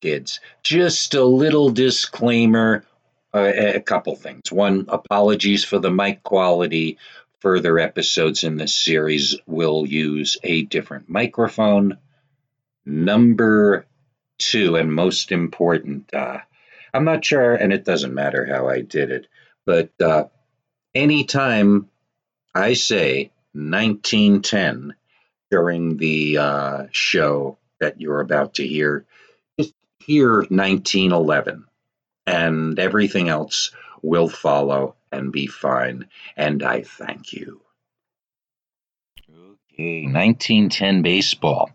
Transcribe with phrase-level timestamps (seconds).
[0.00, 2.84] kids, just a little disclaimer.
[3.32, 4.52] Uh, a couple things.
[4.52, 6.98] One, apologies for the mic quality.
[7.40, 11.98] Further episodes in this series will use a different microphone.
[12.86, 13.86] Number
[14.38, 16.38] two, and most important, uh,
[16.92, 19.26] I'm not sure, and it doesn't matter how I did it,
[19.66, 20.24] but uh,
[20.94, 21.90] anytime
[22.54, 24.94] I say 1910
[25.50, 29.06] during the uh, show that you're about to hear,
[30.06, 31.64] hear 1911,
[32.26, 33.70] and everything else
[34.02, 36.08] will follow and be fine.
[36.36, 37.60] And I thank you.
[39.72, 41.70] Okay, 1910 baseball.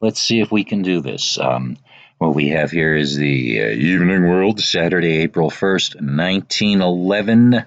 [0.00, 1.38] Let's see if we can do this.
[1.38, 1.76] Um,
[2.18, 7.64] what we have here is the uh, Evening World, Saturday, April 1st, 1911.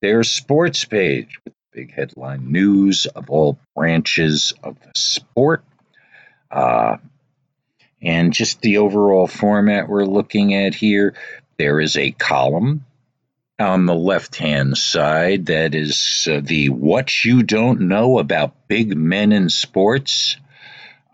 [0.00, 5.64] Their sports page with big headline news of all branches of the sport.
[6.50, 6.96] Uh,
[8.02, 11.14] and just the overall format we're looking at here.
[11.58, 12.84] There is a column
[13.58, 18.96] on the left hand side that is uh, the What You Don't Know About Big
[18.96, 20.36] Men in Sports.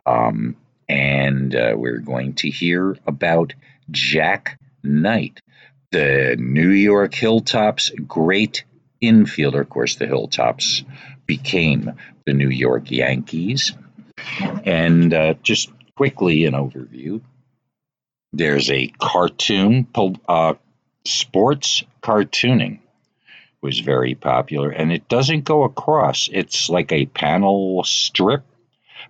[0.07, 0.57] Um,
[0.89, 3.53] and uh, we're going to hear about
[3.91, 5.43] Jack Knight,
[5.91, 8.65] the New York Hilltops great
[9.03, 9.61] infielder.
[9.61, 10.85] Of course, the Hilltops
[11.27, 11.93] became
[12.25, 13.75] the New York Yankees.
[14.65, 17.21] And uh, just quickly, an overview
[18.31, 19.87] there's a cartoon,
[20.29, 20.53] uh,
[21.05, 22.79] sports cartooning
[23.63, 26.29] was very popular, and it doesn't go across.
[26.31, 28.45] It's like a panel strip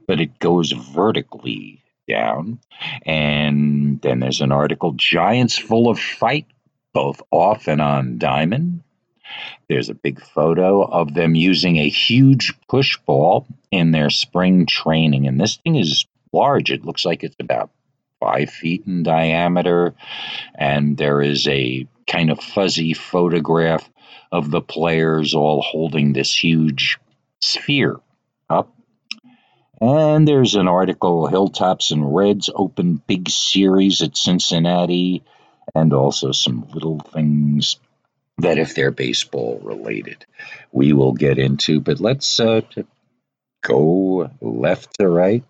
[0.07, 2.59] but it goes vertically down.
[3.05, 6.47] And then there's an article Giants Full of Fight,
[6.93, 8.83] both off and on diamond.
[9.69, 15.27] There's a big photo of them using a huge push ball in their spring training.
[15.27, 16.71] And this thing is large.
[16.71, 17.71] It looks like it's about
[18.21, 19.95] five feet in diameter.
[20.55, 23.89] And there is a kind of fuzzy photograph
[24.33, 26.99] of the players all holding this huge
[27.41, 27.97] sphere
[28.51, 28.75] up
[29.81, 35.23] and there's an article Hilltops and Reds open big series at Cincinnati,
[35.75, 37.79] and also some little things
[38.39, 40.27] that, if they're baseball related,
[40.73, 41.81] we will get into.
[41.81, 42.63] But let's uh,
[43.63, 45.45] go left to right.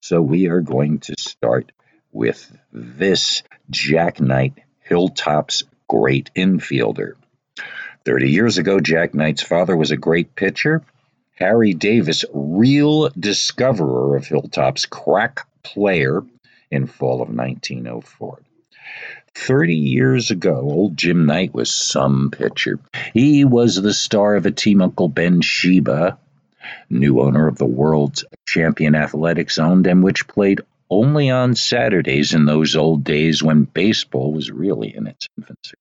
[0.00, 1.72] So we are going to start
[2.10, 7.14] with this Jack Knight, Hilltops great infielder.
[8.04, 10.82] 30 years ago, Jack Knight's father was a great pitcher
[11.40, 16.22] Harry Davis, real discoverer of Hilltop's crack player
[16.70, 18.40] in fall of 1904.
[19.34, 22.78] 30 years ago, old Jim Knight was some pitcher.
[23.14, 26.18] He was the star of a team Uncle Ben Shibe,
[26.88, 30.60] new owner of the world's champion athletics, owned and which played
[30.90, 35.76] only on Saturdays in those old days when baseball was really in its infancy.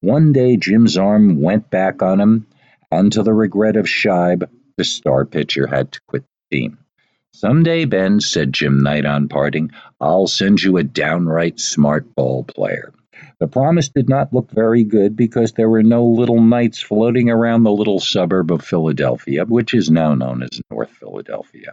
[0.00, 2.46] One day, Jim's arm went back on him,
[2.90, 6.78] and to the regret of Shibe, the star pitcher had to quit the team.
[7.34, 9.70] Someday, Ben, said Jim Knight on parting,
[10.00, 12.92] I'll send you a downright smart ball player.
[13.38, 17.62] The promise did not look very good because there were no little knights floating around
[17.62, 21.72] the little suburb of Philadelphia, which is now known as North Philadelphia.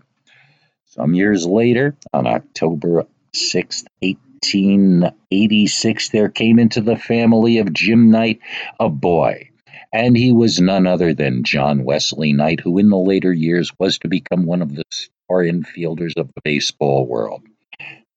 [0.85, 8.39] Some years later, on October 6, 1886, there came into the family of Jim Knight
[8.79, 9.49] a boy
[9.93, 13.99] and he was none other than John Wesley Knight, who in the later years was
[13.99, 17.43] to become one of the star infielders of the baseball world.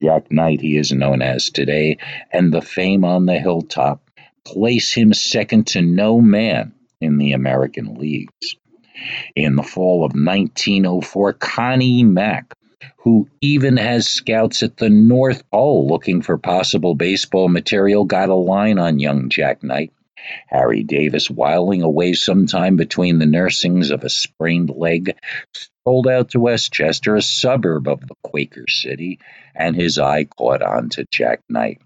[0.03, 1.99] Jack Knight, he is known as today,
[2.33, 4.11] and the fame on the hilltop
[4.45, 8.57] place him second to no man in the American leagues.
[9.35, 12.55] In the fall of 1904, Connie Mack,
[12.99, 18.35] who even has scouts at the North Pole looking for possible baseball material, got a
[18.35, 19.93] line on young Jack Knight
[20.49, 25.17] Harry Davis, whiling away some time between the nursings of a sprained leg,
[25.91, 29.19] strolled out to Westchester, a suburb of the Quaker City,
[29.57, 31.81] and his eye caught on to Jack Knight.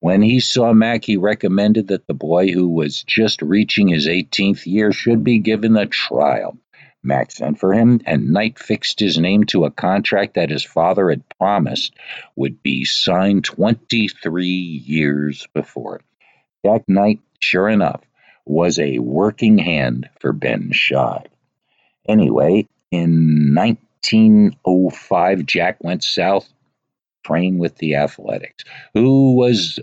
[0.00, 4.64] When he saw Mack, he recommended that the boy, who was just reaching his 18th
[4.64, 6.56] year, should be given a trial.
[7.02, 11.10] Mack sent for him, and Knight fixed his name to a contract that his father
[11.10, 11.94] had promised
[12.34, 16.00] would be signed 23 years before.
[16.64, 18.00] Jack Knight sure enough,
[18.46, 21.26] was a working hand for Ben Shibe.
[22.08, 26.48] Anyway, in 1905, Jack went south,
[27.24, 29.80] trained with the Athletics, who was,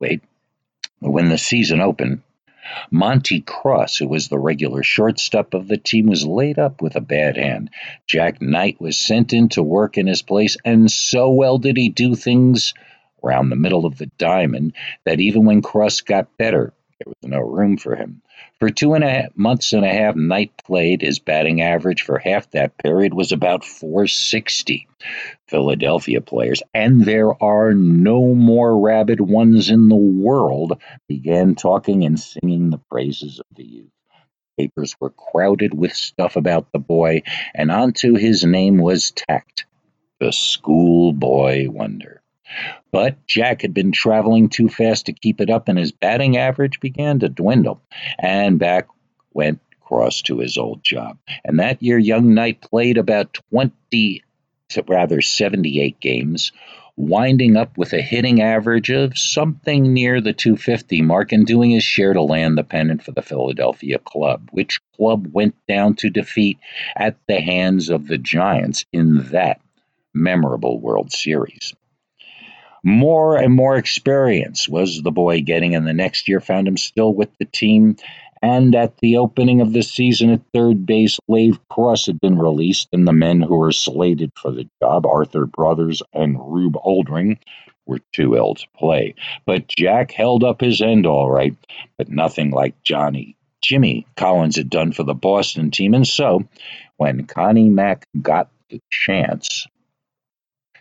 [0.00, 0.22] wait,
[0.98, 2.22] when the season opened,
[2.90, 7.00] Monte Cross, who was the regular shortstop of the team, was laid up with a
[7.00, 7.70] bad hand.
[8.08, 11.88] Jack Knight was sent in to work in his place, and so well did he
[11.88, 12.74] do things
[13.22, 14.72] around the middle of the diamond
[15.04, 18.22] that even when Cross got better, there was no room for him.
[18.58, 21.02] For two and a half months and a half, Knight played.
[21.02, 24.88] His batting average for half that period was about 460.
[25.46, 32.18] Philadelphia players, and there are no more rabid ones in the world, began talking and
[32.18, 33.90] singing the praises of the youth.
[34.58, 37.22] Papers were crowded with stuff about the boy,
[37.54, 39.66] and onto his name was tacked
[40.18, 42.22] the schoolboy wonder.
[42.92, 46.80] But Jack had been traveling too fast to keep it up, and his batting average
[46.80, 47.80] began to dwindle.
[48.18, 48.88] And back
[49.32, 51.18] went Cross to his old job.
[51.44, 54.22] And that year, young Knight played about 20,
[54.88, 56.50] rather 78 games,
[56.96, 61.84] winding up with a hitting average of something near the 250 mark and doing his
[61.84, 66.58] share to land the pennant for the Philadelphia club, which club went down to defeat
[66.96, 69.60] at the hands of the Giants in that
[70.14, 71.74] memorable World Series.
[72.86, 77.12] More and more experience was the boy getting, and the next year found him still
[77.12, 77.96] with the team.
[78.40, 82.86] And at the opening of the season at third base, Lave Cross had been released,
[82.92, 87.38] and the men who were slated for the job, Arthur Brothers and Rube Oldring,
[87.86, 89.16] were too ill to play.
[89.46, 91.56] But Jack held up his end all right,
[91.98, 95.92] but nothing like Johnny Jimmy Collins had done for the Boston team.
[95.92, 96.46] And so,
[96.98, 99.66] when Connie Mack got the chance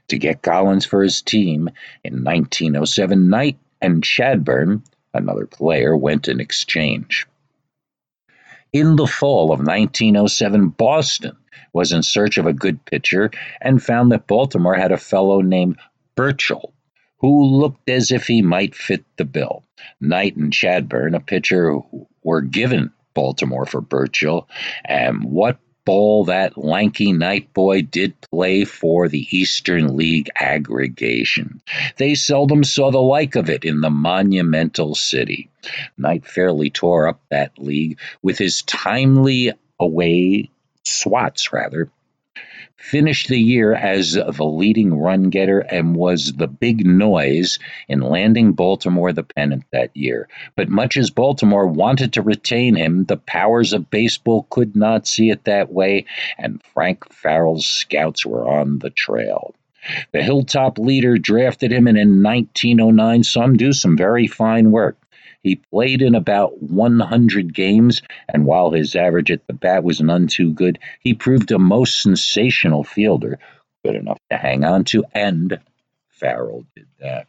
[0.08, 1.70] to get Collins for his team
[2.04, 3.30] in 1907.
[3.30, 4.82] Knight and Chadbourne,
[5.14, 7.26] another player, went in exchange.
[8.74, 11.38] In the fall of 1907, Boston
[11.74, 13.32] was in search of a good pitcher
[13.62, 15.78] and found that Baltimore had a fellow named
[16.16, 16.74] Burchell
[17.20, 19.64] who looked as if he might fit the bill.
[20.00, 21.80] Knight and Chadbourne, a pitcher,
[22.24, 24.48] were given Baltimore for Burchell,
[24.84, 31.62] and what ball that lanky Knight boy did play for the Eastern League aggregation.
[31.98, 35.50] They seldom saw the like of it in the monumental city.
[35.98, 40.50] Knight fairly tore up that league with his timely away
[40.84, 41.90] swats rather
[42.86, 48.54] finished the year as the leading run getter and was the big noise in landing
[48.54, 50.28] Baltimore the pennant that year.
[50.56, 55.32] But much as Baltimore wanted to retain him, the powers of baseball could not see
[55.32, 56.06] it that way,
[56.38, 59.56] and Frank Farrell's scouts were on the trail.
[60.12, 64.98] The Hilltop leader drafted him, and in 1909 saw him do some very fine work.
[65.46, 70.26] He played in about 100 games, and while his average at the bat was none
[70.26, 73.38] too good, he proved a most sensational fielder,
[73.86, 75.60] good enough to hang on to, and
[76.10, 77.28] Farrell did that.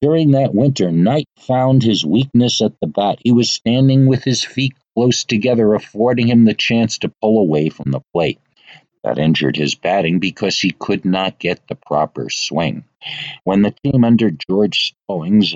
[0.00, 3.18] During that winter, Knight found his weakness at the bat.
[3.22, 7.68] He was standing with his feet close together, affording him the chance to pull away
[7.68, 8.40] from the plate.
[9.04, 12.84] That injured his batting because he could not get the proper swing.
[13.44, 15.54] When the team under George Stallings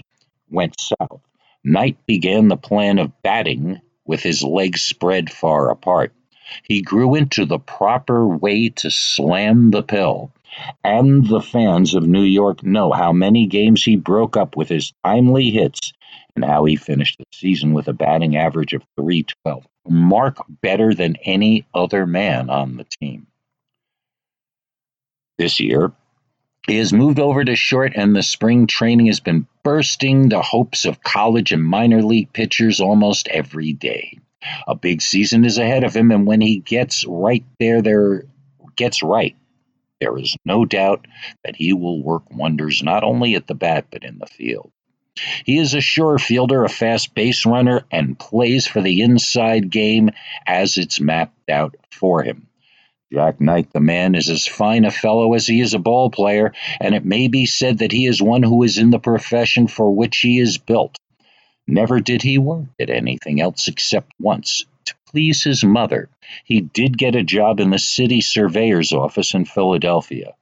[0.50, 1.22] went south,
[1.62, 6.12] Knight began the plan of batting with his legs spread far apart.
[6.64, 10.32] He grew into the proper way to slam the pill,
[10.82, 14.92] and the fans of New York know how many games he broke up with his
[15.04, 15.92] timely hits
[16.34, 21.16] and how he finished the season with a batting average of 312, mark better than
[21.24, 23.26] any other man on the team.
[25.38, 25.92] This year,
[26.66, 30.84] he has moved over to short, and the spring training has been bursting the hopes
[30.84, 34.18] of college and minor league pitchers almost every day.
[34.66, 38.24] A big season is ahead of him, and when he gets right there, there
[38.76, 39.36] gets right,
[40.00, 41.06] there is no doubt
[41.44, 44.72] that he will work wonders not only at the bat but in the field.
[45.44, 50.10] He is a sure fielder, a fast base runner, and plays for the inside game
[50.46, 52.46] as it's mapped out for him.
[53.12, 56.52] Jack Knight, the man, is as fine a fellow as he is a ball player,
[56.80, 59.90] and it may be said that he is one who is in the profession for
[59.90, 60.96] which he is built.
[61.66, 66.08] Never did he work at anything else except once, to please his mother.
[66.44, 70.34] He did get a job in the city surveyor's office in Philadelphia.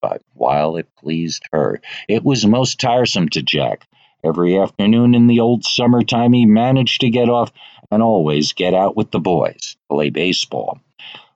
[0.00, 3.86] But while it pleased her, it was most tiresome to Jack.
[4.24, 7.52] Every afternoon in the old summertime, he managed to get off
[7.90, 10.80] and always get out with the boys, play baseball.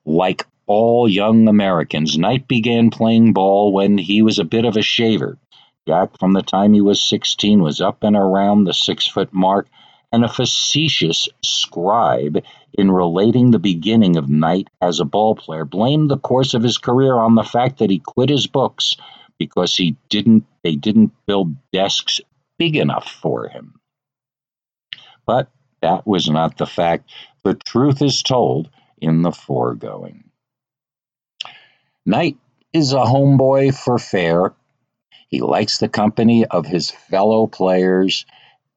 [0.05, 2.19] Like all young Americans.
[2.19, 5.39] Knight began playing ball when he was a bit of a shaver.
[5.89, 9.69] Jack, from the time he was 16, was up and around the six foot mark,
[10.13, 12.43] and a facetious scribe
[12.75, 16.79] in relating the beginning of Knight as a ball player blamed the course of his
[16.79, 18.97] career on the fact that he quit his books
[19.39, 22.21] because he didn't they didn't build desks
[22.59, 23.75] big enough for him.
[25.27, 25.51] But
[25.83, 27.11] that was not the fact.
[27.45, 28.69] The truth is told
[28.99, 30.26] in the foregoing.
[32.09, 32.37] Knight
[32.73, 34.55] is a homeboy for fair.
[35.29, 38.25] He likes the company of his fellow players,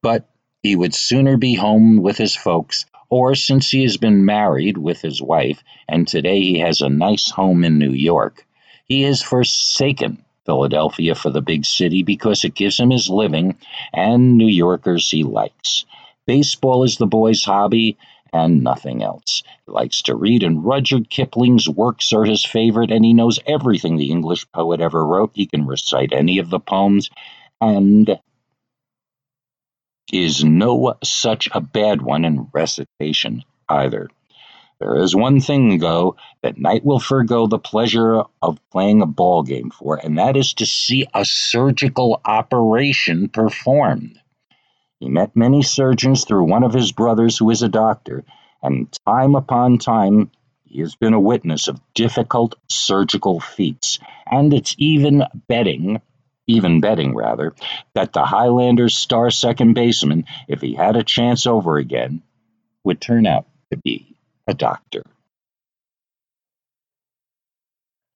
[0.02, 0.28] but
[0.64, 5.02] he would sooner be home with his folks, or since he has been married with
[5.02, 8.48] his wife, and today he has a nice home in New York,
[8.86, 13.56] he has forsaken Philadelphia for the big city because it gives him his living
[13.94, 15.86] and New Yorkers he likes.
[16.26, 17.96] Baseball is the boy's hobby
[18.34, 19.44] and nothing else.
[19.66, 23.98] He likes to read, and Rudyard Kipling's works are his favorite, and he knows everything
[23.98, 25.32] the English poet ever wrote.
[25.34, 27.10] He can recite any of the poems,
[27.62, 28.20] and
[30.12, 34.10] is no such a bad one in recitation either.
[34.80, 39.44] There is one thing, though, that Knight will forego the pleasure of playing a ball
[39.44, 44.20] game for, and that is to see a surgical operation performed.
[45.00, 48.25] He met many surgeons through one of his brothers who is a doctor,
[48.62, 50.32] and time upon time
[50.65, 56.01] he has been a witness of difficult surgical feats, and it's even betting
[56.50, 57.53] even betting rather,
[57.94, 62.24] that the Highlanders' star second baseman, if he had a chance over again,
[62.84, 64.15] would turn out to be
[64.48, 65.03] a doctor.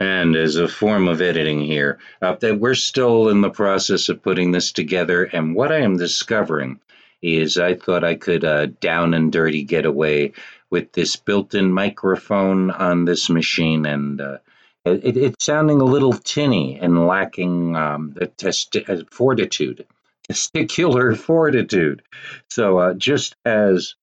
[0.04, 4.22] And as a form of editing here, uh, that we're still in the process of
[4.22, 6.82] putting this together, and what I am discovering
[7.22, 10.34] is I thought I could uh, down and dirty get away
[10.70, 14.40] with this built-in microphone on this machine, and uh,
[14.84, 19.88] it, it's sounding a little tinny and lacking um, the uh, fortitude,
[20.30, 22.04] testicular fortitude.
[22.50, 23.96] So, uh, just as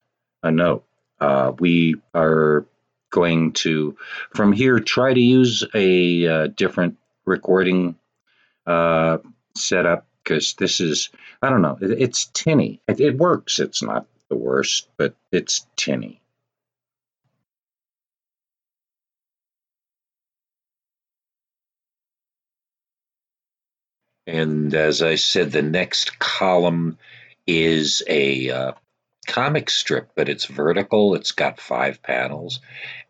[0.43, 0.87] a note,
[1.21, 2.65] uh, we are
[3.11, 3.97] going to,
[4.35, 7.97] from here, try to use a uh, different recording
[8.67, 9.19] uh,
[9.55, 11.11] setup because this is,
[11.43, 12.81] I don't know, it, it's tinny.
[12.87, 13.59] It, it works.
[13.59, 16.21] It's not the worst, but it's tinny.
[24.27, 26.99] And as I said, the next column
[27.47, 28.73] is a uh,
[29.31, 31.15] comic strip, but it's vertical.
[31.15, 32.59] It's got five panels.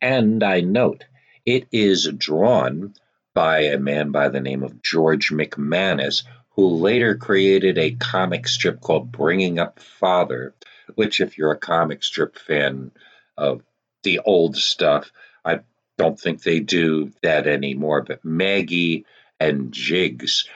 [0.02, 1.04] And I note
[1.46, 2.94] it is drawn
[3.32, 8.82] by a man by the name of George McManus, who later created a comic strip
[8.82, 10.54] called Bringing Up Father,
[10.94, 12.90] which, if you're a comic strip fan
[13.38, 13.62] of
[14.02, 15.10] the old stuff,
[15.42, 15.60] I
[15.96, 18.02] don't think they do that anymore.
[18.02, 19.06] But Maggie
[19.38, 20.46] and Jiggs,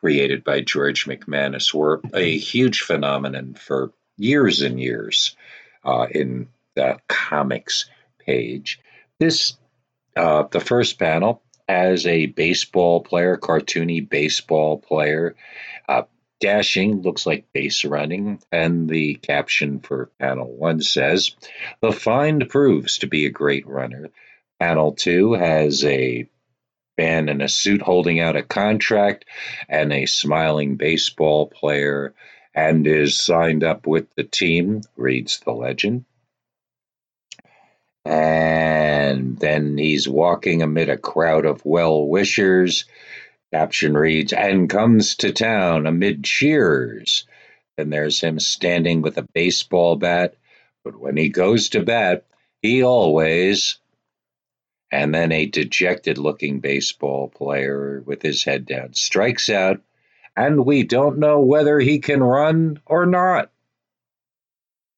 [0.00, 3.92] created by George McManus were a huge phenomenon for
[4.22, 5.36] years and years
[5.84, 8.80] uh, in the comics page.
[9.18, 9.56] This,
[10.16, 15.34] uh, the first panel, as a baseball player, cartoony baseball player,
[15.88, 16.02] uh,
[16.40, 21.34] dashing looks like base running, and the caption for panel one says,
[21.80, 24.10] "The find proves to be a great runner."
[24.60, 26.28] Panel two has a
[26.98, 29.24] man in a suit holding out a contract
[29.68, 32.14] and a smiling baseball player
[32.54, 36.04] and is signed up with the team, reads the legend.
[38.04, 42.84] And then he's walking amid a crowd of well wishers.
[43.52, 47.26] Caption reads, and comes to town amid cheers.
[47.78, 50.36] And there's him standing with a baseball bat.
[50.84, 52.26] But when he goes to bat,
[52.60, 53.78] he always
[54.92, 59.80] and then a dejected looking baseball player with his head down strikes out,
[60.36, 63.50] and we don't know whether he can run or not.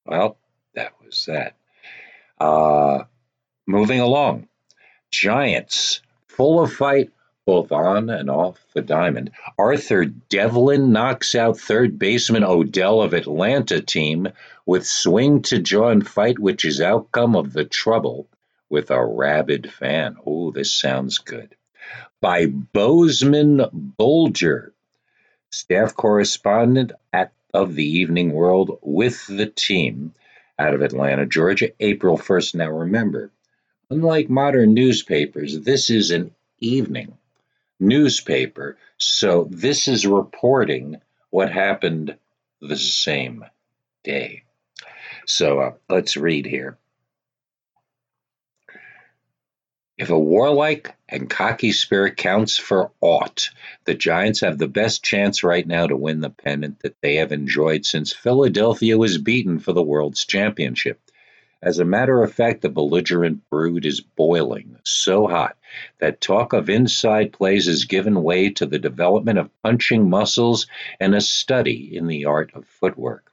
[0.06, 0.36] Well,
[0.74, 1.56] that was that.
[2.38, 3.04] Uh,
[3.66, 4.48] moving along.
[5.10, 7.10] Giants, full of fight
[7.46, 9.30] both on and off the diamond.
[9.58, 14.28] Arthur Devlin knocks out third baseman Odell of Atlanta team
[14.64, 18.26] with swing to jaw and fight, which is outcome of the trouble
[18.70, 20.16] with a rabid fan.
[20.24, 21.54] Oh, this sounds good.
[22.20, 24.72] By Bozeman Bulger,
[25.54, 30.12] staff correspondent at, of the Evening World with the team
[30.58, 32.56] out of Atlanta, Georgia, April 1st.
[32.56, 33.30] Now remember,
[33.88, 37.16] unlike modern newspapers, this is an evening
[37.78, 38.76] newspaper.
[38.98, 42.16] So this is reporting what happened
[42.60, 43.44] the same
[44.02, 44.42] day.
[45.26, 46.78] So uh, let's read here.
[49.96, 53.50] If a warlike and cocky spirit counts for aught,
[53.84, 57.30] the Giants have the best chance right now to win the pennant that they have
[57.30, 61.00] enjoyed since Philadelphia was beaten for the World's Championship.
[61.62, 65.56] As a matter of fact, the belligerent brood is boiling so hot
[66.00, 70.66] that talk of inside plays has given way to the development of punching muscles
[70.98, 73.30] and a study in the art of footwork.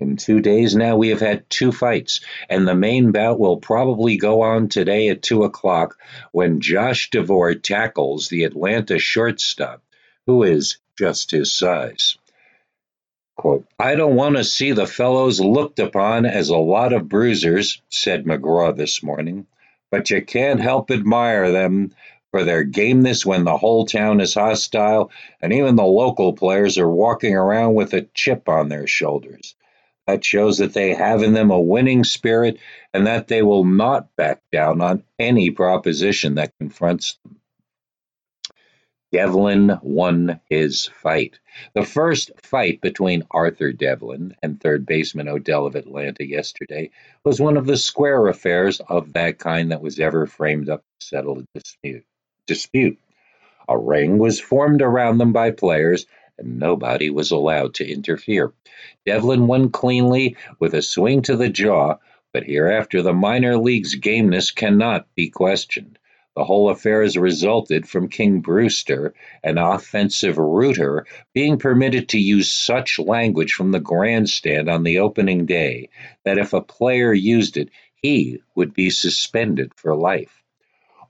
[0.00, 4.16] In two days now, we have had two fights, and the main bout will probably
[4.16, 5.98] go on today at 2 o'clock
[6.32, 9.82] when Josh DeVore tackles the Atlanta shortstop,
[10.26, 12.16] who is just his size.
[13.36, 17.82] Quote, I don't want to see the fellows looked upon as a lot of bruisers,
[17.90, 19.46] said McGraw this morning,
[19.90, 21.94] but you can't help admire them
[22.30, 25.10] for their gameness when the whole town is hostile
[25.42, 29.54] and even the local players are walking around with a chip on their shoulders.
[30.10, 32.58] That shows that they have in them a winning spirit
[32.92, 37.36] and that they will not back down on any proposition that confronts them.
[39.12, 41.38] Devlin won his fight.
[41.74, 46.90] The first fight between Arthur Devlin and third baseman Odell of Atlanta yesterday
[47.22, 51.06] was one of the square affairs of that kind that was ever framed up to
[51.06, 52.04] settle a dispute.
[52.48, 52.98] dispute.
[53.68, 56.06] A ring was formed around them by players,
[56.40, 58.52] and nobody was allowed to interfere.
[59.06, 61.96] Devlin won cleanly with a swing to the jaw,
[62.32, 65.98] but hereafter the minor league's gameness cannot be questioned.
[66.36, 71.04] The whole affair has resulted from King Brewster, an offensive rooter,
[71.34, 75.88] being permitted to use such language from the grandstand on the opening day
[76.24, 80.42] that if a player used it, he would be suspended for life.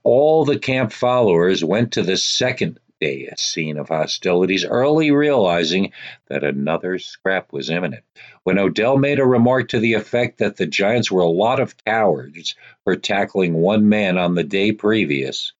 [0.03, 5.91] All the camp followers went to the second day a scene of hostilities, early realizing
[6.27, 8.03] that another scrap was imminent.
[8.43, 11.75] When Odell made a remark to the effect that the Giants were a lot of
[11.83, 15.51] cowards for tackling one man on the day previous,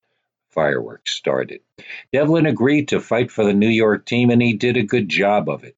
[0.50, 1.60] fireworks started.
[2.12, 5.48] Devlin agreed to fight for the New York team, and he did a good job
[5.48, 5.76] of it.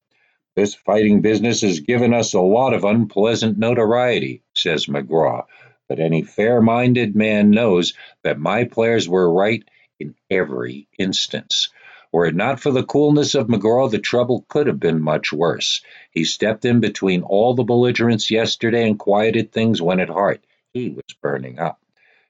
[0.55, 5.45] This fighting business has given us a lot of unpleasant notoriety, says McGraw,
[5.89, 7.93] but any fair minded man knows
[8.23, 9.63] that my players were right
[9.99, 11.69] in every instance.
[12.11, 15.81] Were it not for the coolness of McGraw, the trouble could have been much worse.
[16.11, 20.89] He stepped in between all the belligerents yesterday and quieted things when at heart he
[20.89, 21.81] was burning up.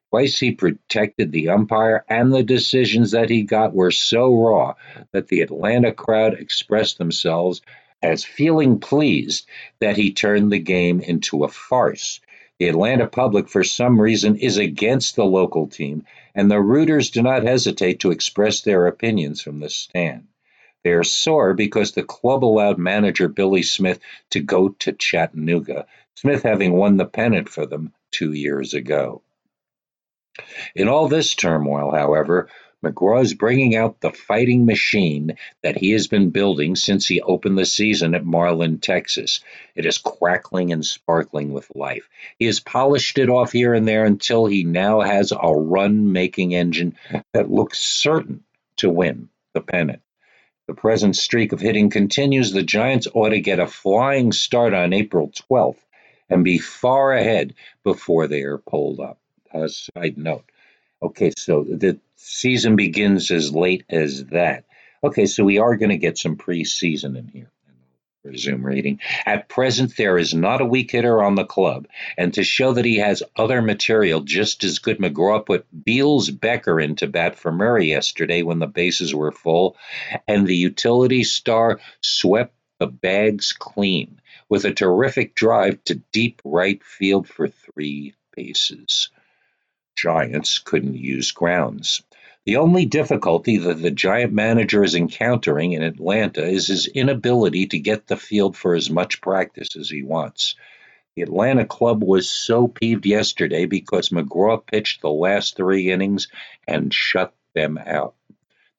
[0.10, 4.76] Twice he protected the umpire, and the decisions that he got were so raw
[5.12, 7.62] that the Atlanta crowd expressed themselves
[8.02, 9.48] as feeling pleased
[9.80, 12.22] that he turned the game into a farce.
[12.60, 17.22] The Atlanta public, for some reason, is against the local team, and the rooters do
[17.22, 20.28] not hesitate to express their opinions from the stand.
[20.84, 26.44] They are sore because the club allowed manager Billy Smith to go to Chattanooga, Smith
[26.44, 29.22] having won the pennant for them two years ago.
[30.76, 32.50] In all this turmoil, however,
[32.86, 37.58] McGraw is bringing out the fighting machine that he has been building since he opened
[37.58, 39.42] the season at Marlin, Texas.
[39.76, 42.08] It is crackling and sparkling with life.
[42.38, 46.54] He has polished it off here and there until he now has a run making
[46.54, 46.96] engine
[47.34, 48.44] that looks certain
[48.78, 50.02] to win the pennant.
[50.68, 52.52] The present streak of hitting continues.
[52.52, 55.82] The Giants ought to get a flying start on April 12th
[56.30, 59.20] and be far ahead before they are pulled up.
[59.54, 60.44] A side note
[61.02, 64.66] Okay, so the season begins as late as that.
[65.04, 67.52] Okay, so we are going to get some preseason in here.
[68.24, 69.00] Resume reading.
[69.28, 72.86] At present, there is not a weak hitter on the club, and to show that
[72.86, 77.90] he has other material just as good, McGraw put Beals Becker into bat for Murray
[77.90, 79.78] yesterday when the bases were full,
[80.28, 86.84] and the utility star swept the bags clean with a terrific drive to deep right
[86.84, 89.10] field for three bases.
[89.96, 92.02] Giants couldn't use grounds.
[92.46, 97.80] The only difficulty that the Giant manager is encountering in Atlanta is his inability to
[97.80, 100.56] get the field for as much practice as he wants.
[101.16, 106.28] The Atlanta club was so peeved yesterday because McGraw pitched the last three innings
[106.68, 108.14] and shut them out.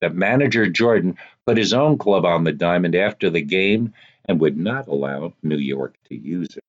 [0.01, 3.95] That manager Jordan put his own club on the diamond after the game
[4.27, 6.63] and would not allow New York to use it.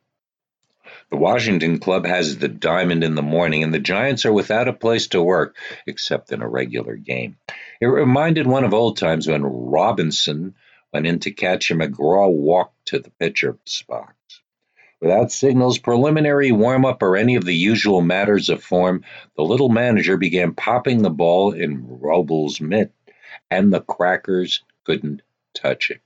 [1.10, 4.74] The Washington club has the diamond in the morning, and the Giants are without a
[4.74, 5.56] place to work
[5.86, 7.38] except in a regular game.
[7.80, 10.56] It reminded one of old times when Robinson
[10.94, 14.14] went in to catch a McGraw walked to the pitcher's box.
[15.00, 19.04] Without signals, preliminary warm up, or any of the usual matters of form,
[19.36, 22.92] the little manager began popping the ball in Robbie's mitt,
[23.52, 25.22] and the crackers couldn't
[25.54, 26.02] touch it.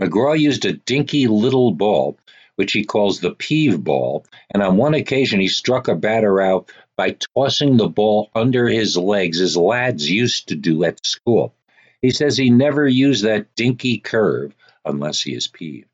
[0.00, 2.18] McGraw used a dinky little ball
[2.56, 6.70] which he calls the peeve ball, and on one occasion he struck a batter out
[6.96, 11.54] by tossing the ball under his legs as lads used to do at school.
[12.00, 15.88] He says he never used that dinky curve unless he is peeved.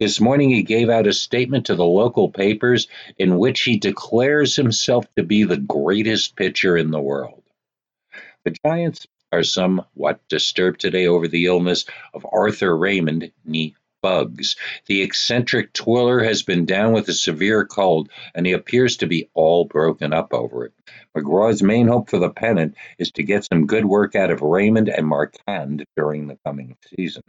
[0.00, 4.56] This morning he gave out a statement to the local papers in which he declares
[4.56, 7.42] himself to be the greatest pitcher in the world.
[8.44, 13.74] The Giants are somewhat disturbed today over the illness of Arthur Raymond, knee
[14.04, 14.56] bugs.
[14.84, 19.30] The eccentric twirler has been down with a severe cold, and he appears to be
[19.32, 20.74] all broken up over it.
[21.16, 24.90] McGraw's main hope for the pennant is to get some good work out of Raymond
[24.90, 27.22] and Marquard during the coming season.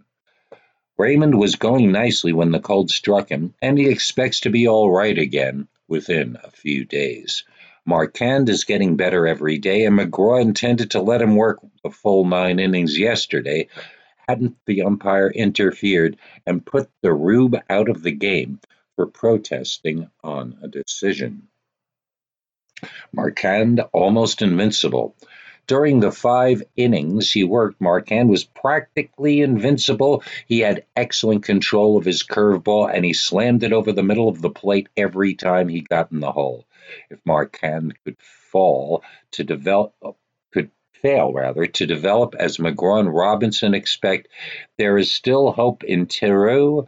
[0.98, 4.92] Raymond was going nicely when the cold struck him, and he expects to be all
[4.92, 7.46] right again within a few days.
[7.86, 12.26] Marquard is getting better every day, and McGraw intended to let him work the full
[12.26, 13.70] nine innings yesterday,
[14.28, 18.60] hadn't the umpire interfered and put the Rube out of the game
[18.96, 21.48] for protesting on a decision.
[23.12, 25.16] Marquard almost invincible.
[25.68, 30.24] During the five innings he worked, Marquard was practically invincible.
[30.48, 34.42] He had excellent control of his curveball and he slammed it over the middle of
[34.42, 36.66] the plate every time he got in the hole.
[37.10, 39.96] If Marquard could fall to develop
[41.06, 44.28] fail rather to develop as McGraw and Robinson expect,
[44.80, 46.88] there is still hope in Theroux,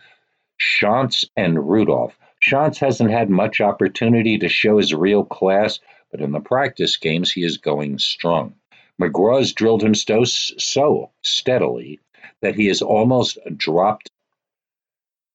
[0.60, 2.18] Shantz, and Rudolph.
[2.42, 5.80] Shantz hasn't had much opportunity to show his real class,
[6.12, 8.56] but in the practice games he is going strong.
[9.00, 12.00] McGraw's drilled him so, so steadily
[12.42, 14.10] that he has almost dropped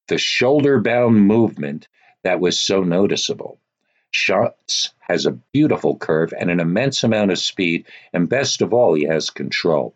[0.08, 1.86] the shoulder bound movement
[2.24, 3.60] that was so noticeable.
[4.12, 8.94] Shantz has a beautiful curve and an immense amount of speed, and best of all,
[8.94, 9.94] he has control.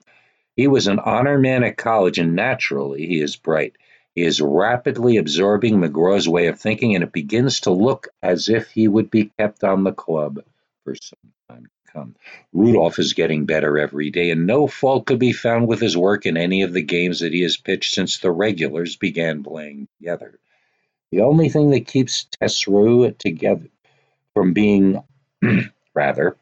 [0.57, 3.76] He was an honor man at college, and naturally, he is bright.
[4.14, 8.70] He is rapidly absorbing McGraw's way of thinking, and it begins to look as if
[8.70, 10.42] he would be kept on the club
[10.83, 12.16] for some time to come.
[12.55, 16.24] Rudolph is getting better every day, and no fault could be found with his work
[16.24, 20.38] in any of the games that he has pitched since the regulars began playing together.
[21.12, 23.68] The only thing that keeps Theroux together
[24.37, 25.03] from being,
[25.94, 26.37] rather,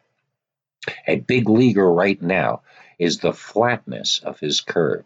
[1.06, 2.62] a big leaguer right now
[2.98, 5.04] is the flatness of his curve.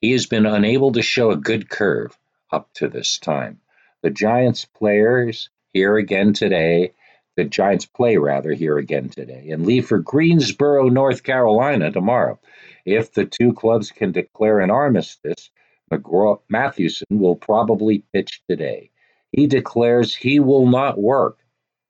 [0.00, 2.16] He has been unable to show a good curve
[2.50, 3.60] up to this time.
[4.00, 6.94] The Giants players here again today
[7.36, 12.38] the Giants play rather here again today and leave for Greensboro, North Carolina tomorrow.
[12.86, 15.50] If the two clubs can declare an armistice,
[15.92, 18.90] McGraw Mathewson will probably pitch today.
[19.32, 21.38] He declares he will not work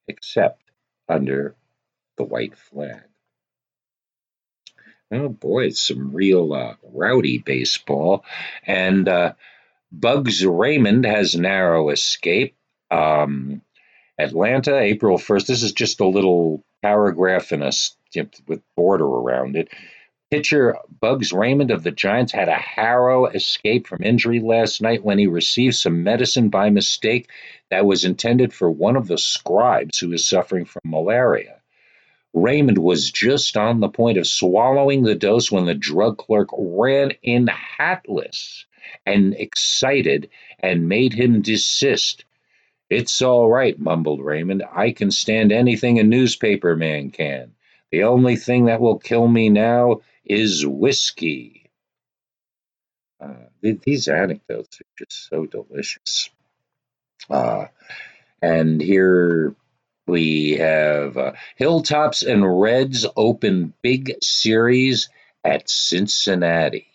[0.09, 0.63] except
[1.09, 1.55] under
[2.17, 3.03] the white flag.
[5.11, 8.25] Oh boy, it's some real uh, rowdy baseball.
[8.67, 9.35] And uh,
[9.93, 12.57] Bugs Raymond has narrow escape.
[12.91, 13.63] Um,
[14.19, 15.47] Atlanta, April 1st.
[15.47, 17.73] This is just a little paragraph in a
[18.47, 19.69] with border around it.
[20.35, 25.17] Pitcher Bugs Raymond of the Giants had a harrow escape from injury last night when
[25.17, 27.31] he received some medicine by mistake
[27.71, 31.61] that was intended for one of the scribes who is suffering from malaria.
[32.33, 37.13] Raymond was just on the point of swallowing the dose when the drug clerk ran
[37.23, 38.67] in hatless
[39.07, 42.25] and excited and made him desist.
[42.91, 44.65] It's all right, mumbled Raymond.
[44.75, 47.53] I can stand anything a newspaper man can.
[47.91, 51.71] The only thing that will kill me now is whiskey.
[53.21, 56.31] Uh, these anecdotes are just so delicious.
[57.31, 57.67] Uh,
[58.43, 59.55] and here
[60.07, 65.09] we have uh, Hilltops and Reds open big series
[65.45, 66.94] at Cincinnati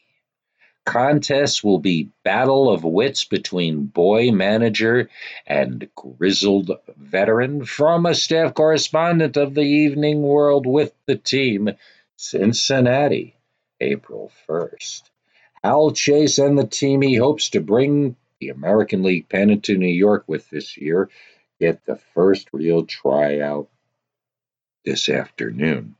[0.89, 5.07] contest will be battle of wits between boy manager
[5.45, 11.69] and grizzled veteran from a staff correspondent of the Evening World with the team,
[12.15, 13.35] Cincinnati,
[13.79, 15.03] April 1st.
[15.63, 19.85] Hal Chase and the team he hopes to bring the American League pennant to New
[19.85, 21.07] York with this year
[21.59, 23.69] get the first real tryout
[24.85, 25.95] this afternoon.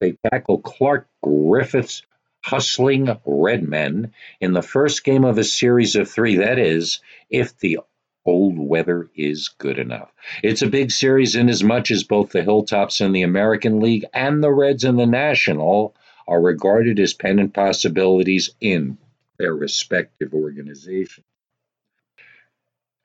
[0.00, 2.04] They tackle Clark Griffith's
[2.44, 6.36] hustling Redmen in the first game of a series of three.
[6.36, 7.78] That is, if the
[8.26, 10.12] old weather is good enough.
[10.42, 14.04] It's a big series in as much as both the Hilltops in the American League
[14.12, 15.94] and the Reds in the National
[16.28, 18.98] are regarded as pennant possibilities in
[19.38, 21.26] their respective organizations.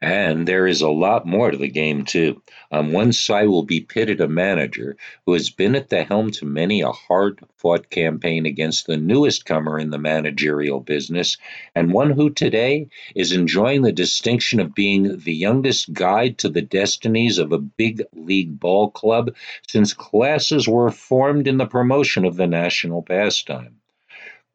[0.02, 2.42] And there is a lot more to the game, too.
[2.72, 6.46] On one side will be pitted a manager who has been at the helm to
[6.46, 11.36] many a hard fought campaign against the newest comer in the managerial business,
[11.76, 16.62] and one who today is enjoying the distinction of being the youngest guide to the
[16.62, 19.36] destinies of a big league ball club
[19.68, 23.76] since classes were formed in the promotion of the national pastime.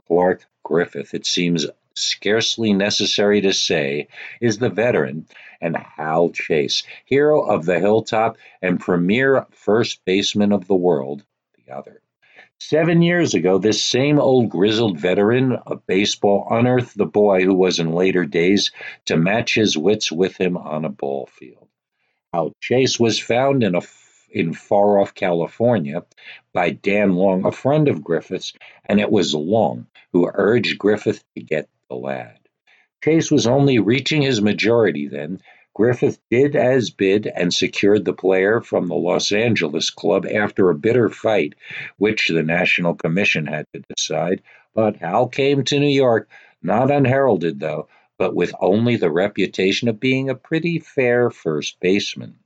[0.07, 4.09] Clark Griffith, it seems scarcely necessary to say,
[4.41, 5.27] is the veteran
[5.61, 11.25] and Hal Chase, hero of the hilltop and premier first baseman of the world,
[11.57, 12.01] the other.
[12.61, 17.79] Seven years ago, this same old grizzled veteran of baseball unearthed the boy who was
[17.79, 18.71] in later days
[19.07, 21.69] to match his wits with him on a ball field.
[22.33, 23.83] Hal Chase was found in a
[24.31, 26.05] in far off California
[26.53, 28.53] by Dan Long, a friend of Griffith's,
[28.87, 32.39] and it was Long who urged Griffith to get the lad.
[33.03, 35.41] Chase was only reaching his majority then.
[35.75, 40.75] Griffith did as bid and secured the player from the Los Angeles club after a
[40.75, 41.55] bitter fight,
[41.99, 44.41] which the National Commission had to decide.
[44.75, 46.31] But Hal came to New York,
[46.63, 52.39] not unheralded though, but with only the reputation of being a pretty fair first baseman.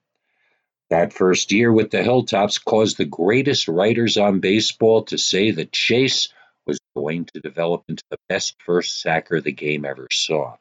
[0.90, 5.70] That first year with the Hilltops caused the greatest writers on baseball to say that
[5.70, 6.32] Chase
[7.00, 10.56] going to develop into the best first sacker the game ever saw.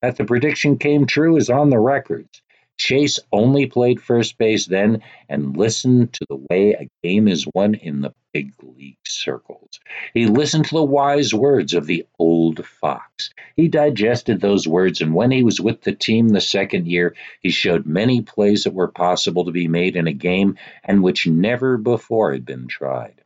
[0.00, 2.42] That the prediction came true is on the records.
[2.78, 7.74] Chase only played first base then and listened to the way a game is won
[7.74, 9.78] in the big league circles.
[10.14, 13.30] He listened to the wise words of the old fox.
[13.56, 17.50] He digested those words, and when he was with the team the second year, he
[17.50, 21.76] showed many plays that were possible to be made in a game and which never
[21.76, 23.21] before had been tried.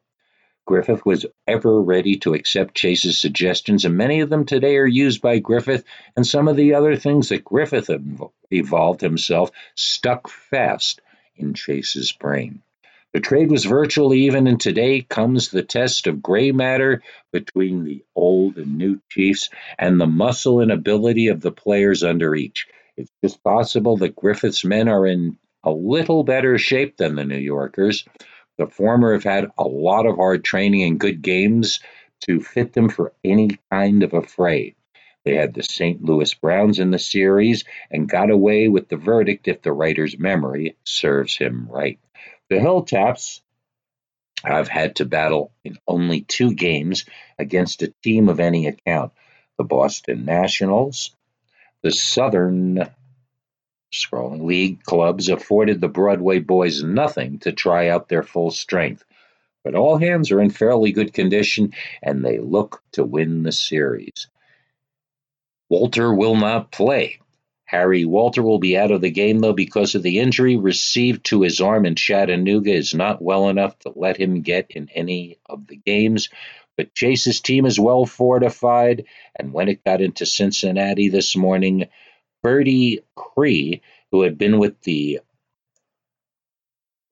[0.66, 5.22] Griffith was ever ready to accept Chase's suggestions, and many of them today are used
[5.22, 5.84] by Griffith,
[6.16, 7.88] and some of the other things that Griffith
[8.50, 11.00] evolved himself stuck fast
[11.36, 12.62] in Chase's brain.
[13.12, 17.02] The trade was virtually even, and today comes the test of gray matter
[17.32, 19.48] between the old and new Chiefs
[19.78, 22.66] and the muscle and ability of the players under each.
[22.96, 27.38] It's just possible that Griffith's men are in a little better shape than the New
[27.38, 28.04] Yorkers.
[28.58, 31.80] The former have had a lot of hard training and good games
[32.22, 34.74] to fit them for any kind of a fray.
[35.24, 36.02] They had the St.
[36.02, 40.76] Louis Browns in the series and got away with the verdict if the writer's memory
[40.84, 41.98] serves him right.
[42.48, 43.42] The Hilltops
[44.44, 47.04] have had to battle in only two games
[47.38, 49.12] against a team of any account
[49.58, 51.16] the Boston Nationals,
[51.82, 52.88] the Southern
[53.92, 59.04] Scrolling league clubs afforded the Broadway boys nothing to try out their full strength,
[59.64, 61.72] but all hands are in fairly good condition
[62.02, 64.28] and they look to win the series.
[65.70, 67.18] Wolter will not play.
[67.64, 71.42] Harry Wolter will be out of the game though because of the injury received to
[71.42, 75.66] his arm in Chattanooga is not well enough to let him get in any of
[75.66, 76.28] the games.
[76.76, 81.86] But Chase's team is well fortified, and when it got into Cincinnati this morning,
[82.42, 85.20] Birdie Cree, who had been with the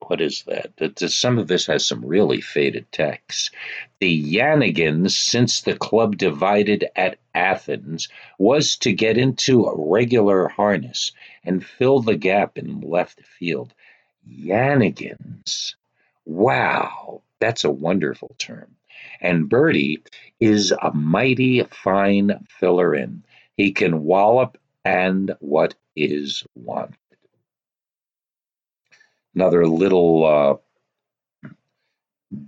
[0.07, 0.71] what is that?
[1.11, 3.51] Some of this has some really faded text.
[3.99, 8.07] The Yannigans, since the club divided at Athens,
[8.37, 11.11] was to get into regular harness
[11.43, 13.73] and fill the gap in left field.
[14.29, 15.73] Yannigans.
[16.25, 18.75] Wow, that's a wonderful term.
[19.21, 20.03] And Bertie
[20.39, 23.23] is a mighty fine filler in.
[23.57, 26.95] He can wallop and what is wanted.
[29.33, 30.61] Another little
[31.43, 31.49] uh,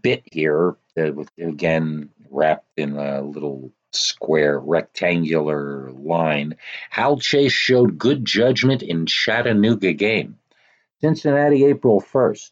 [0.02, 6.56] bit here, uh, again wrapped in a little square rectangular line.
[6.90, 10.38] Hal Chase showed good judgment in Chattanooga game.
[11.02, 12.52] Cincinnati, April 1st.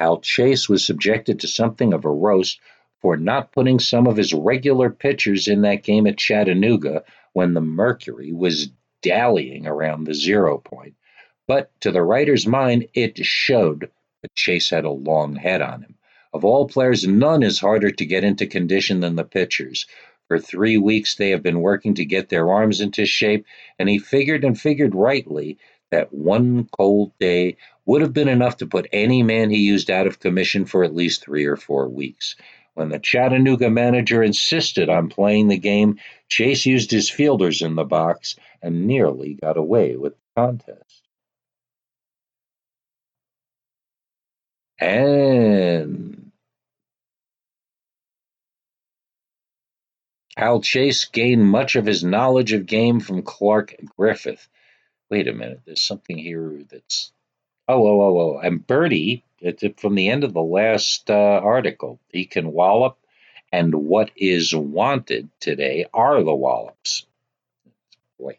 [0.00, 2.60] Hal Chase was subjected to something of a roast
[3.00, 7.60] for not putting some of his regular pitchers in that game at Chattanooga when the
[7.60, 8.68] Mercury was
[9.02, 10.94] dallying around the zero point.
[11.46, 13.90] But to the writer's mind, it showed
[14.22, 15.96] that Chase had a long head on him.
[16.32, 19.86] Of all players, none is harder to get into condition than the pitchers.
[20.28, 23.44] For three weeks, they have been working to get their arms into shape,
[23.78, 25.58] and he figured and figured rightly
[25.90, 30.06] that one cold day would have been enough to put any man he used out
[30.06, 32.34] of commission for at least three or four weeks.
[32.74, 37.84] When the Chattanooga manager insisted on playing the game, Chase used his fielders in the
[37.84, 41.02] box and nearly got away with the contest.
[44.78, 46.32] And
[50.36, 54.48] Hal Chase gained much of his knowledge of game from Clark Griffith.
[55.10, 57.12] Wait a minute, there's something here that's.
[57.68, 58.38] Oh, oh, oh, oh.
[58.38, 58.66] And
[59.42, 62.00] Birdie from the end of the last uh, article.
[62.08, 62.96] He can wallop,
[63.52, 67.06] and what is wanted today are the wallops.
[68.18, 68.38] Boy,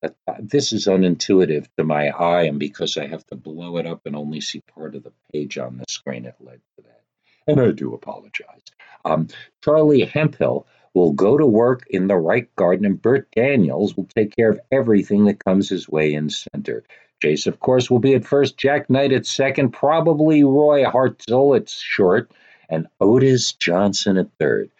[0.00, 4.06] that, this is unintuitive to my eye, and because I have to blow it up
[4.06, 7.02] and only see part of the page on the screen, it led to that.
[7.46, 8.62] And I do apologize.
[9.04, 9.28] Um,
[9.64, 14.36] Charlie Hemphill will go to work in the right garden, and Bert Daniels will take
[14.36, 16.84] care of everything that comes his way in center.
[17.22, 21.70] Chase, of course, will be at first, Jack Knight at second, probably Roy Hartzell at
[21.70, 22.32] short,
[22.68, 24.72] and Otis Johnson at third.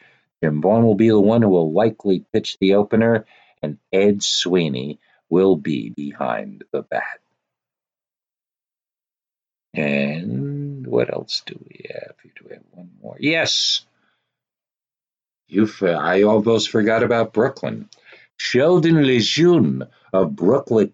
[0.43, 3.27] Jim Vaughn will be the one who will likely pitch the opener,
[3.63, 4.99] and Ed Sweeney
[5.31, 7.21] will be behind the bat.
[9.73, 12.15] And what else do we have?
[12.25, 13.17] Do we have one more?
[13.21, 13.87] Yes.
[15.47, 17.89] You, I almost forgot about Brooklyn.
[18.37, 20.93] Sheldon Lejeune of Brooklyn,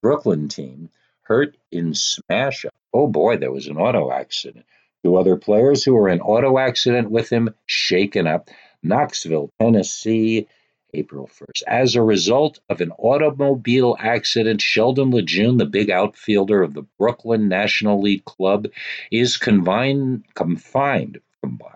[0.00, 0.90] Brooklyn team
[1.22, 2.74] hurt in smash up.
[2.92, 4.64] Oh boy, there was an auto accident.
[5.02, 8.50] Two other players who were in auto accident with him shaken up.
[8.82, 10.46] Knoxville, Tennessee,
[10.94, 11.62] April 1st.
[11.66, 17.48] As a result of an automobile accident, Sheldon Lejeune, the big outfielder of the Brooklyn
[17.48, 18.68] National League club,
[19.10, 21.74] is confined, confined, combined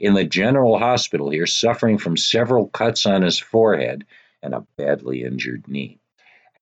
[0.00, 4.04] in the general hospital here, suffering from several cuts on his forehead
[4.42, 5.98] and a badly injured knee.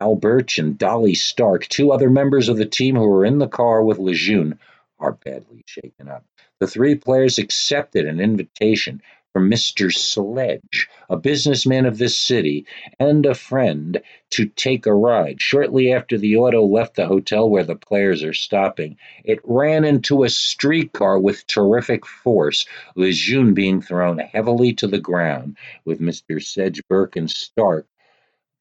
[0.03, 3.47] Al Burch and Dolly Stark, two other members of the team who were in the
[3.47, 4.59] car with Lejeune,
[4.99, 6.25] are badly shaken up.
[6.59, 9.93] The three players accepted an invitation from Mr.
[9.93, 12.67] Sledge, a businessman of this city
[12.99, 15.41] and a friend, to take a ride.
[15.41, 20.25] Shortly after the auto left the hotel where the players are stopping, it ran into
[20.25, 26.43] a streetcar with terrific force, Lejeune being thrown heavily to the ground, with Mr.
[26.43, 27.87] Sedge, Burke, and Stark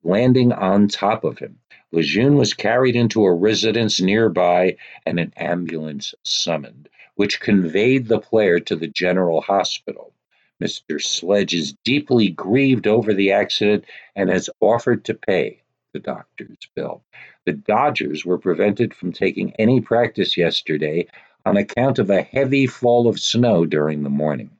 [0.04, 1.60] landing on top of him.
[1.92, 8.60] Lejeune was carried into a residence nearby and an ambulance summoned, which conveyed the player
[8.60, 10.14] to the general hospital.
[10.62, 11.02] Mr.
[11.02, 13.86] Sledge is deeply grieved over the accident
[14.16, 15.62] and has offered to pay
[15.94, 17.04] the doctor's bill.
[17.46, 21.08] The Dodgers were prevented from taking any practice yesterday
[21.46, 24.52] on account of a heavy fall of snow during the morning.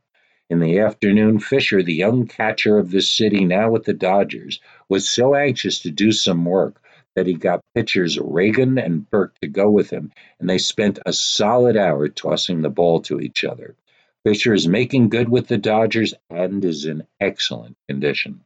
[0.50, 4.60] In the afternoon, Fisher, the young catcher of this city now with the Dodgers,
[4.90, 6.82] was so anxious to do some work
[7.16, 11.14] that he got pitchers Reagan and Burke to go with him, and they spent a
[11.14, 13.76] solid hour tossing the ball to each other.
[14.24, 18.42] Fisher is making good with the Dodgers and is in excellent condition.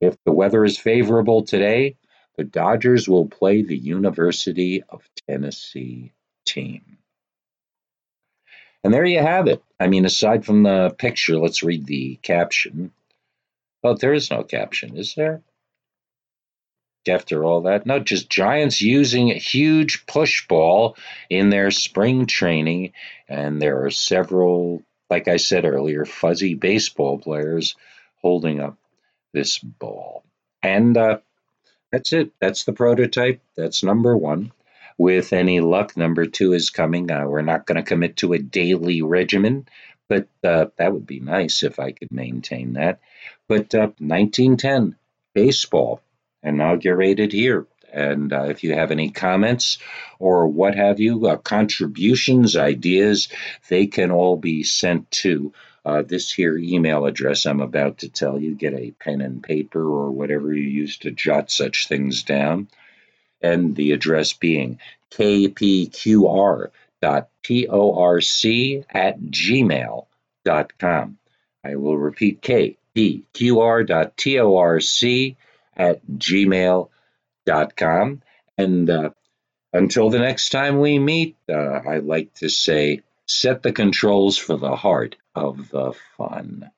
[0.00, 1.96] If the weather is favorable today,
[2.36, 6.12] the Dodgers will play the University of Tennessee
[6.44, 6.95] team.
[8.86, 9.64] And there you have it.
[9.80, 12.92] I mean, aside from the picture, let's read the caption.
[13.82, 15.42] Oh, there is no caption, is there?
[17.08, 20.96] After all that, no, just Giants using a huge push ball
[21.28, 22.92] in their spring training,
[23.28, 27.74] and there are several like I said earlier, fuzzy baseball players
[28.22, 28.76] holding up
[29.32, 30.22] this ball.
[30.62, 31.18] And uh,
[31.90, 32.30] that's it.
[32.40, 33.40] That's the prototype.
[33.56, 34.52] That's number one.
[34.98, 37.10] With any luck, number two is coming.
[37.10, 39.68] Uh, we're not going to commit to a daily regimen,
[40.08, 43.00] but uh, that would be nice if I could maintain that.
[43.48, 44.96] But 1910, uh,
[45.34, 46.00] baseball
[46.42, 47.66] inaugurated here.
[47.92, 49.78] And uh, if you have any comments
[50.18, 53.28] or what have you, uh, contributions, ideas,
[53.68, 55.52] they can all be sent to
[55.84, 58.54] uh, this here email address I'm about to tell you.
[58.54, 62.68] Get a pen and paper or whatever you use to jot such things down.
[63.40, 64.78] And the address being
[65.10, 66.72] kpqr.torc
[68.90, 71.18] at gmail.com.
[71.64, 72.76] I will repeat kpqr.torc
[75.76, 76.90] at gmail.com
[77.76, 78.22] com.
[78.58, 79.10] And uh,
[79.72, 84.56] until the next time we meet, uh, I like to say set the controls for
[84.56, 86.70] the heart of the fun.